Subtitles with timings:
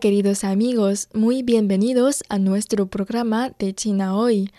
[0.00, 4.50] Queridos amigos, muy bienvenidos a nuestro programa de China Hoy.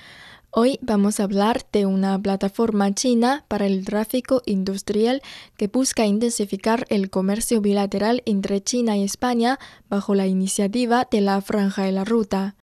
[0.51, 5.23] Hoy vamos a hablar de una plataforma china para el tráfico industrial
[5.57, 9.57] que busca intensificar el comercio bilateral entre China y España
[9.89, 12.55] bajo la iniciativa de la Franja de la Ruta.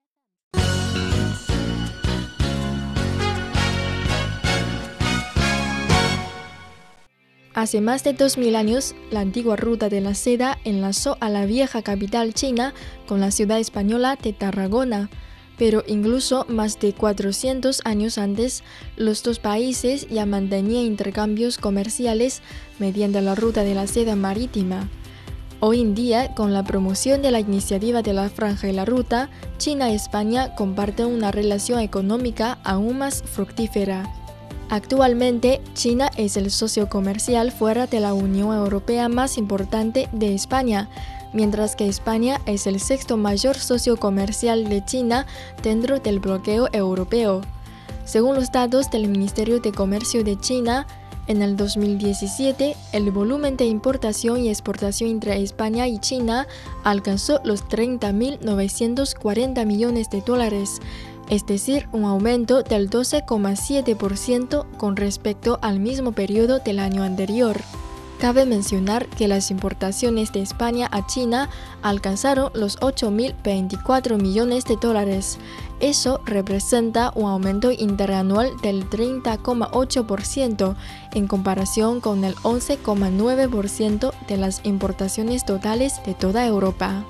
[7.58, 11.82] Hace más de 2.000 años, la antigua ruta de la seda enlazó a la vieja
[11.82, 12.72] capital china
[13.08, 15.10] con la ciudad española de Tarragona.
[15.58, 18.62] Pero incluso más de 400 años antes,
[18.94, 22.42] los dos países ya mantenían intercambios comerciales
[22.78, 24.88] mediante la ruta de la seda marítima.
[25.58, 29.30] Hoy en día, con la promoción de la iniciativa de la Franja y la Ruta,
[29.56, 34.27] China y España comparten una relación económica aún más fructífera.
[34.70, 40.90] Actualmente, China es el socio comercial fuera de la Unión Europea más importante de España,
[41.32, 45.26] mientras que España es el sexto mayor socio comercial de China
[45.62, 47.40] dentro del bloqueo europeo.
[48.04, 50.86] Según los datos del Ministerio de Comercio de China,
[51.28, 56.46] en el 2017, el volumen de importación y exportación entre España y China
[56.84, 60.80] alcanzó los 30.940 millones de dólares,
[61.28, 67.60] es decir, un aumento del 12,7% con respecto al mismo periodo del año anterior.
[68.18, 71.48] Cabe mencionar que las importaciones de España a China
[71.82, 75.38] alcanzaron los 8.024 millones de dólares.
[75.78, 80.74] Eso representa un aumento interanual del 30,8%
[81.14, 87.04] en comparación con el 11,9% de las importaciones totales de toda Europa.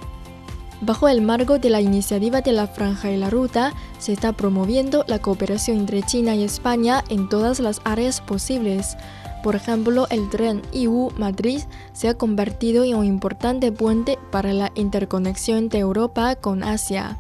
[0.80, 5.04] Bajo el marco de la iniciativa de la Franja y la Ruta, se está promoviendo
[5.08, 8.96] la cooperación entre China y España en todas las áreas posibles.
[9.42, 11.62] Por ejemplo, el tren IU-Madrid
[11.92, 17.18] se ha convertido en un importante puente para la interconexión de Europa con Asia.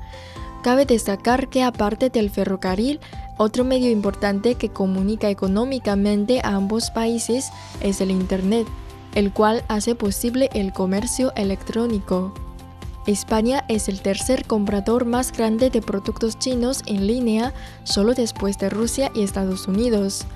[0.62, 3.00] Cabe destacar que aparte del ferrocarril,
[3.38, 8.68] otro medio importante que comunica económicamente a ambos países es el Internet,
[9.16, 12.34] el cual hace posible el comercio electrónico.
[13.08, 18.68] España es el tercer comprador más grande de productos chinos en línea, solo después de
[18.68, 20.26] Rusia y Estados Unidos.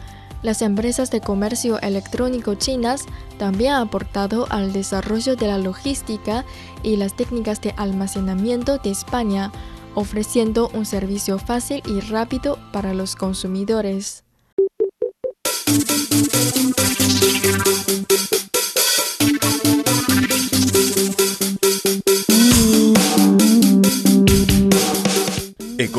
[0.43, 3.05] Las empresas de comercio electrónico chinas
[3.39, 6.47] también han aportado al desarrollo de la logística
[6.83, 9.53] y las técnicas de almacenamiento de España,
[9.95, 14.25] ofreciendo un servicio fácil y rápido para los consumidores.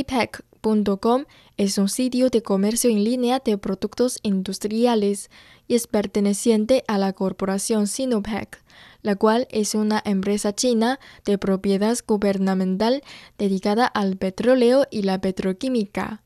[0.00, 1.24] ePack.com
[1.56, 5.30] es un sitio de comercio en línea de productos industriales
[5.68, 8.62] y es perteneciente a la corporación Sinopec,
[9.02, 13.02] la cual es una empresa china de propiedad gubernamental
[13.38, 16.22] dedicada al petróleo y la petroquímica.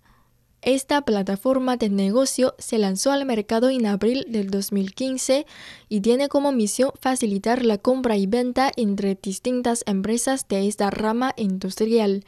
[0.62, 5.46] Esta plataforma de negocio se lanzó al mercado en abril del 2015
[5.88, 11.32] y tiene como misión facilitar la compra y venta entre distintas empresas de esta rama
[11.38, 12.25] industrial.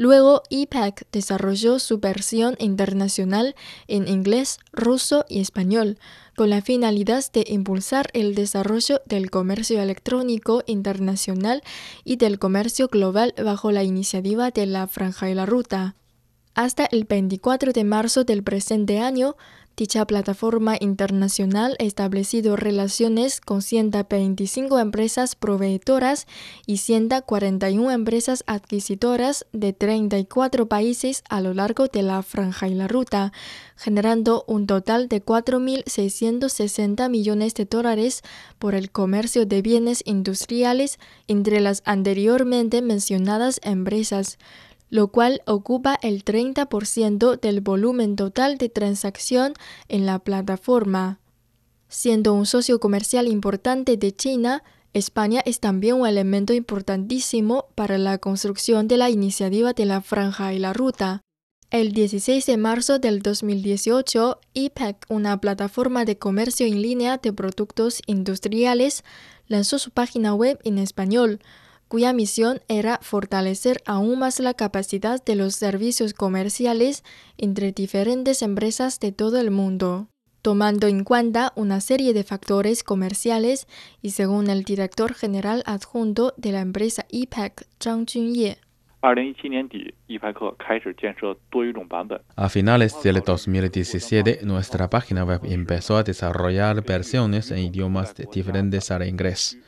[0.00, 3.54] Luego, EPAC desarrolló su versión internacional
[3.86, 5.98] en inglés, ruso y español,
[6.38, 11.62] con la finalidad de impulsar el desarrollo del comercio electrónico internacional
[12.02, 15.96] y del comercio global bajo la iniciativa de la Franja y la Ruta.
[16.54, 19.36] Hasta el 24 de marzo del presente año,
[19.80, 26.26] Dicha plataforma internacional ha establecido relaciones con 125 empresas proveedoras
[26.66, 32.88] y 141 empresas adquisitoras de 34 países a lo largo de la franja y la
[32.88, 33.32] ruta,
[33.74, 38.20] generando un total de 4.660 millones de dólares
[38.58, 44.36] por el comercio de bienes industriales entre las anteriormente mencionadas empresas
[44.90, 49.54] lo cual ocupa el 30% del volumen total de transacción
[49.88, 51.20] en la plataforma.
[51.88, 58.18] Siendo un socio comercial importante de China, España es también un elemento importantísimo para la
[58.18, 61.22] construcción de la iniciativa de la franja y la ruta.
[61.70, 68.02] El 16 de marzo del 2018, IPEC, una plataforma de comercio en línea de productos
[68.06, 69.04] industriales,
[69.46, 71.38] lanzó su página web en español,
[71.90, 77.02] cuya misión era fortalecer aún más la capacidad de los servicios comerciales
[77.36, 80.06] entre diferentes empresas de todo el mundo,
[80.40, 83.66] tomando en cuenta una serie de factores comerciales
[84.00, 88.58] y según el director general adjunto de la empresa IPAC, Zhang Junye.
[92.36, 99.08] A finales del 2017, nuestra página web empezó a desarrollar versiones en idiomas diferentes al
[99.08, 99.58] inglés.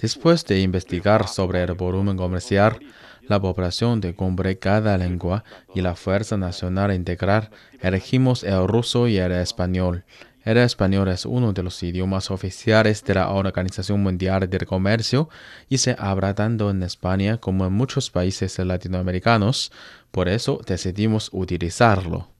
[0.00, 2.78] Después de investigar sobre el volumen comercial,
[3.28, 5.44] la población de cumbre cada lengua
[5.74, 7.50] y la fuerza nacional integral,
[7.80, 10.04] elegimos el ruso y el español.
[10.42, 15.28] El español es uno de los idiomas oficiales de la Organización Mundial del Comercio
[15.68, 19.70] y se habla tanto en España como en muchos países latinoamericanos,
[20.10, 22.39] por eso decidimos utilizarlo.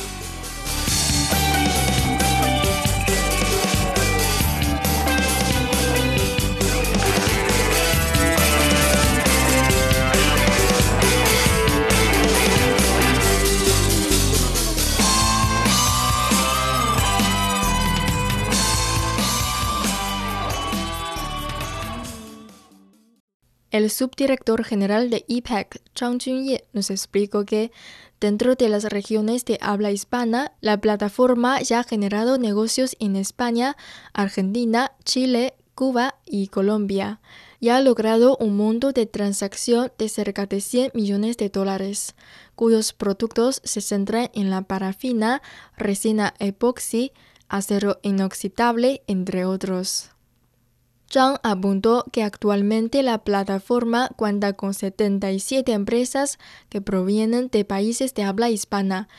[23.71, 27.71] El subdirector general de IPEC, Zhang Junye, nos explicó que
[28.19, 33.77] dentro de las regiones de habla hispana, la plataforma ya ha generado negocios en España,
[34.11, 37.21] Argentina, Chile, Cuba y Colombia
[37.61, 42.15] y ha logrado un monto de transacción de cerca de 100 millones de dólares,
[42.55, 45.41] cuyos productos se centran en la parafina,
[45.77, 47.13] resina epoxi,
[47.47, 50.09] acero inoxidable, entre otros.
[51.11, 56.39] Zhang apuntó que actualmente la plataforma cuenta con 77 empresas
[56.69, 59.09] que provienen de países de habla hispana.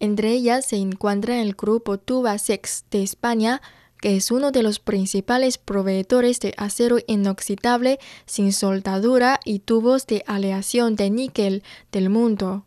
[0.00, 3.60] Entre ellas se encuentra el grupo Tubasex de España,
[4.00, 10.24] que es uno de los principales proveedores de acero inoxidable sin soldadura y tubos de
[10.26, 12.64] aleación de níquel del mundo.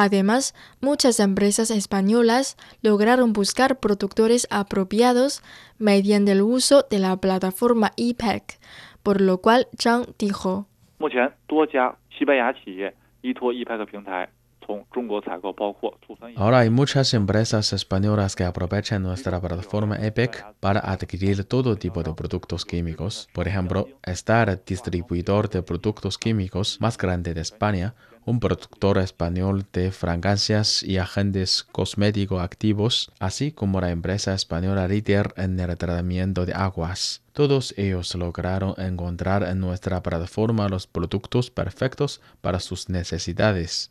[0.00, 5.42] Además, muchas empresas españolas lograron buscar productores apropiados
[5.76, 8.60] mediante el uso de la plataforma IPEC,
[9.02, 10.68] por lo cual Zhang dijo.
[16.36, 22.12] Ahora hay muchas empresas españolas que aprovechan nuestra plataforma EPEC para adquirir todo tipo de
[22.14, 23.28] productos químicos.
[23.32, 27.94] Por ejemplo, está el distribuidor de productos químicos más grande de España,
[28.28, 35.32] un productor español de fragancias y agentes cosméticos activos, así como la empresa española líder
[35.36, 37.22] en el tratamiento de aguas.
[37.32, 43.90] Todos ellos lograron encontrar en nuestra plataforma los productos perfectos para sus necesidades.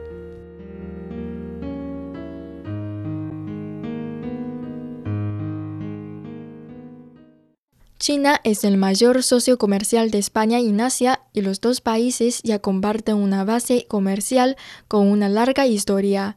[8.01, 12.57] China es el mayor socio comercial de España en Asia y los dos países ya
[12.57, 16.35] comparten una base comercial con una larga historia.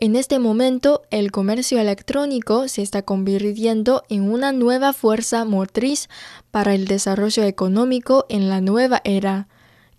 [0.00, 6.08] En este momento, el comercio electrónico se está convirtiendo en una nueva fuerza motriz
[6.50, 9.48] para el desarrollo económico en la nueva era.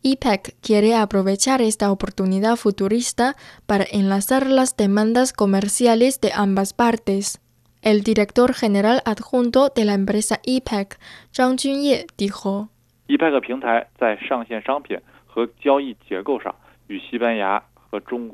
[0.01, 7.39] IPEC quiere aprovechar esta oportunidad futurista para enlazar las demandas comerciales de ambas partes.
[7.84, 10.98] El director general adjunto de la empresa IPEC,
[11.36, 12.70] Zhang Junye, dijo: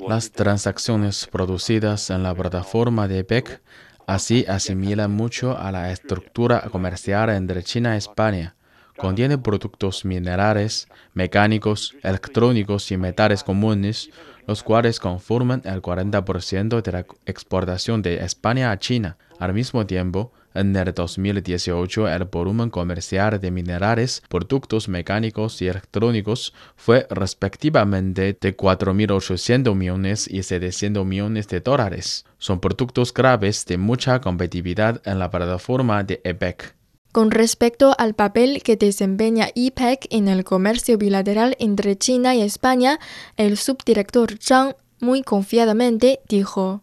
[0.08, 3.62] Las transacciones producidas en la plataforma de IPEC
[4.06, 8.56] así asimilan mucho a la estructura comercial entre China y España.
[9.00, 14.10] Contiene productos minerales, mecánicos, electrónicos y metales comunes,
[14.46, 19.18] los cuales conforman el 40% de la exportación de España a China.
[19.40, 26.54] Al mismo tiempo, En el 2018, el volumen comercial de minerales, productos mecánicos y electrónicos
[26.76, 32.26] fue respectivamente de 4.800 millones y 700 millones de dólares.
[32.40, 36.79] Son productos graves de mucha competitividad en la plataforma de EPEC.
[37.12, 43.00] Con respecto al papel que desempeña IPEC en el comercio bilateral entre China y España,
[43.36, 46.82] el subdirector Zhang muy confiadamente dijo.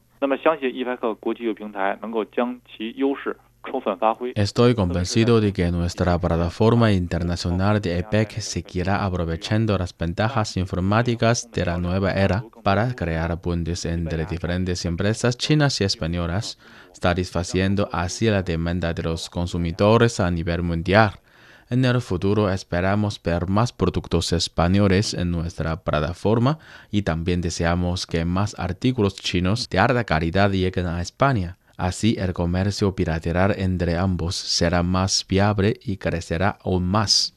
[4.34, 11.64] Estoy convencido de que nuestra plataforma internacional de EPEC seguirá aprovechando las ventajas informáticas de
[11.64, 16.58] la nueva era para crear puentes entre diferentes empresas chinas y españolas,
[16.92, 21.20] satisfaciendo así la demanda de los consumidores a nivel mundial.
[21.68, 26.60] En el futuro esperamos ver más productos españoles en nuestra plataforma
[26.92, 31.58] y también deseamos que más artículos chinos de alta calidad lleguen a España.
[31.76, 37.34] Así el comercio bilateral entre ambos será más viable y crecerá aún más.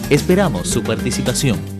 [0.10, 1.79] Esperamos su participación.